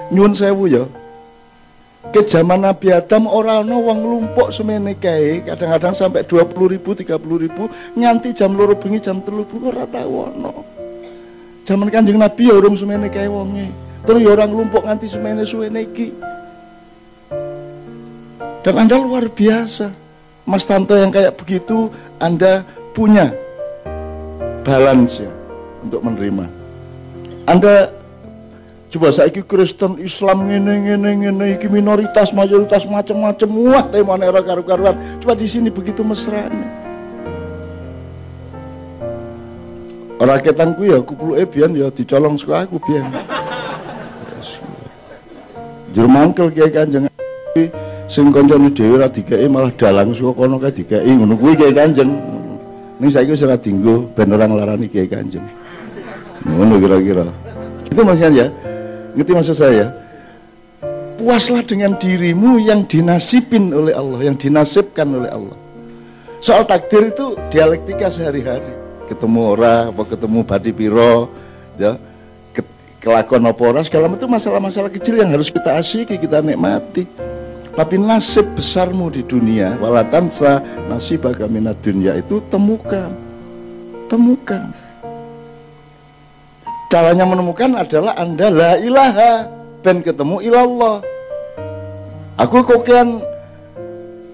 nyun 0.09 0.33
sewu 0.33 0.67
ya 0.67 0.83
ke 2.13 2.23
zaman 2.25 2.63
Nabi 2.63 2.93
Adam 2.95 3.27
orang 3.27 3.67
no 3.67 3.83
wong 3.83 3.99
lumpuk 4.03 4.49
semene 4.49 4.95
kae. 4.97 5.43
Kadang-kadang 5.43 5.93
sampai 5.93 6.23
20 6.23 6.73
ribu 6.73 6.95
30 6.95 7.13
ribu 7.19 7.63
nganti 7.95 8.31
jam 8.33 8.55
loro 8.55 8.73
bengi 8.75 9.03
jam 9.03 9.19
telu 9.21 9.43
bengi 9.43 9.67
ora 9.71 9.85
tau 9.85 10.31
ono 10.31 10.77
zaman 11.67 11.91
kanjeng 11.91 12.15
Nabi 12.15 12.47
ya 12.47 12.55
urung 12.55 12.79
semene 12.79 13.11
kae 13.11 13.27
wonge. 13.27 13.67
Terus 14.07 14.23
ya 14.23 14.31
orang 14.31 14.55
lumpuk 14.55 14.87
nganti 14.87 15.11
semene 15.11 15.43
suwene 15.43 15.83
iki. 15.83 16.07
Dan 18.63 18.75
anda 18.79 18.95
luar 18.95 19.27
biasa. 19.27 19.91
Mas 20.47 20.63
Tanto 20.63 20.95
yang 20.95 21.11
kayak 21.11 21.35
begitu 21.35 21.91
Anda 22.23 22.63
punya 22.95 23.35
balance 24.63 25.19
ya 25.19 25.31
untuk 25.83 25.99
menerima. 26.07 26.47
Anda 27.43 27.91
coba 28.87 29.11
saya 29.11 29.27
iki 29.27 29.43
Kristen 29.43 29.99
Islam 29.99 30.47
ngene 30.47 30.73
ngene 30.87 31.09
ngene 31.23 31.45
iki 31.59 31.67
minoritas 31.67 32.31
mayoritas 32.31 32.87
macam-macam 32.87 33.49
wah 33.67 33.83
tema 33.91 34.15
era 34.19 34.39
karu-karuan 34.39 34.95
coba 35.19 35.33
di 35.35 35.47
sini 35.47 35.67
begitu 35.67 36.07
mesranya 36.07 36.67
orang 40.23 40.39
ketangku 40.39 40.87
ya 40.87 41.03
aku 41.03 41.13
perlu 41.13 41.33
ebian 41.35 41.75
ya 41.75 41.91
dicolong 41.91 42.39
suka 42.39 42.63
aku 42.63 42.79
biar 42.79 43.05
yes. 44.39 44.63
jurmangkel 45.91 46.47
kiai 46.55 46.71
kanjeng 46.71 47.11
sing 48.07 48.31
kancane 48.31 48.71
dhewe 48.71 48.95
ora 48.95 49.11
dikeki 49.11 49.51
malah 49.51 49.71
dalang 49.75 50.15
suka 50.15 50.31
kono 50.31 50.55
kae 50.55 50.71
dikeki 50.71 51.11
ngono 51.11 51.35
kuwi 51.35 51.53
Kiai 51.59 51.75
Kanjeng. 51.75 52.11
Ning 52.97 53.09
saiki 53.11 53.35
wis 53.35 53.43
ora 53.43 53.59
dinggo 53.59 54.07
ben 54.15 54.31
ora 54.31 54.47
nglarani 54.47 54.87
Kiai 54.87 55.11
Kanjeng. 55.11 55.43
Ngono 56.47 56.79
kira-kira. 56.79 57.27
Itu 57.91 58.01
maksudnya 58.07 58.47
ya. 58.47 58.66
Ngerti 59.15 59.31
maksud 59.31 59.57
saya? 59.57 59.93
Puaslah 61.17 61.65
dengan 61.65 61.97
dirimu 61.97 62.61
yang 62.61 62.85
dinasipin 62.85 63.73
oleh 63.73 63.93
Allah, 63.95 64.19
yang 64.21 64.37
dinasibkan 64.37 65.07
oleh 65.07 65.31
Allah. 65.31 65.57
Soal 66.37 66.67
takdir 66.69 67.09
itu 67.09 67.33
dialektika 67.49 68.13
sehari-hari. 68.13 68.69
Ketemu 69.09 69.39
orang, 69.57 69.83
apa 69.95 70.03
ketemu 70.03 70.39
badi 70.45 70.71
piro, 70.75 71.31
ya, 71.79 71.97
kelakuan 73.01 73.49
apa 73.49 73.61
orang, 73.63 73.83
segala 73.87 74.11
macam 74.11 74.29
masalah-masalah 74.29 74.91
kecil 74.91 75.17
yang 75.17 75.31
harus 75.31 75.49
kita 75.49 75.79
asyiki, 75.79 76.19
kita 76.21 76.43
nikmati. 76.43 77.07
Tapi 77.77 77.95
nasib 78.01 78.57
besarmu 78.57 79.13
di 79.13 79.21
dunia, 79.21 79.77
walatansa 79.77 80.65
nasib 80.89 81.29
agamina 81.29 81.77
dunia 81.77 82.17
itu 82.17 82.41
temukan. 82.49 83.13
Temukan. 84.09 84.86
Caranya 86.97 87.29
menemukan 87.29 87.77
adalah 87.77 88.17
Anda 88.17 88.49
la 88.49 88.71
ilaha 88.81 89.45
dan 89.85 90.01
ketemu 90.01 90.41
ilallah. 90.41 91.05
Aku 92.41 92.65
kokian 92.65 93.21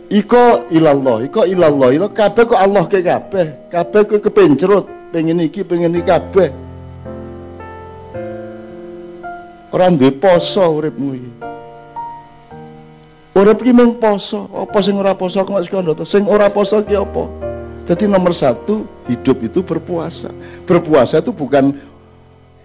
iko 0.08 0.72
ilallah, 0.72 1.28
iko 1.28 1.44
ilallah, 1.44 1.92
ilo 1.92 2.08
kabeh 2.16 2.48
kok 2.48 2.56
Allah 2.56 2.88
ke 2.88 3.04
kabeh, 3.04 3.68
kabeh 3.68 4.02
kok 4.08 4.24
kepencerut, 4.24 4.88
pengen 5.12 5.44
iki, 5.44 5.68
pengen 5.68 5.92
iki 5.92 6.08
kabeh. 6.08 6.56
Orang 9.76 10.00
duwe 10.00 10.16
poso 10.16 10.64
uripmu 10.64 11.20
iki. 11.20 11.32
Urip 13.44 13.60
poso, 14.00 14.48
apa 14.56 14.80
sing 14.80 14.96
ora 14.96 15.12
poso 15.12 15.44
kok 15.44 15.68
sekondo 15.68 15.92
to? 16.00 16.08
Sing 16.08 16.24
ora 16.32 16.48
poso 16.48 16.80
ki 16.80 16.96
apa? 16.96 17.28
Jadi 17.84 18.08
nomor 18.08 18.32
satu 18.32 18.88
hidup 19.12 19.44
itu 19.44 19.60
berpuasa. 19.60 20.32
Berpuasa 20.64 21.20
itu 21.20 21.36
bukan 21.36 21.92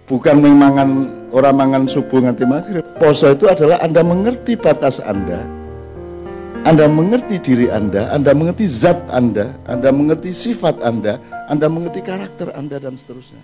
bukan 0.09 0.41
memangan 0.41 0.89
orang 1.29 1.55
mangan 1.55 1.83
subuh 1.85 2.25
nganti 2.25 2.43
maghrib. 2.49 2.83
Poso 2.97 3.29
itu 3.29 3.45
adalah 3.45 3.77
Anda 3.85 4.01
mengerti 4.01 4.57
batas 4.57 4.97
Anda. 4.99 5.45
Anda 6.67 6.91
mengerti 6.91 7.39
diri 7.39 7.71
Anda, 7.71 8.11
Anda 8.11 8.35
mengerti 8.35 8.67
zat 8.67 8.99
Anda, 9.07 9.55
Anda 9.63 9.95
mengerti 9.95 10.35
sifat 10.35 10.83
Anda, 10.83 11.15
Anda 11.47 11.71
mengerti 11.71 12.03
karakter 12.03 12.51
Anda 12.51 12.83
dan 12.83 12.99
seterusnya. 12.99 13.39